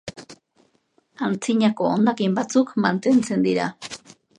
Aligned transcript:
Antzinako 1.27 1.91
hondakin 1.93 2.37
batzuk 2.41 2.77
mantentzen 2.87 3.51
dira. 3.51 3.71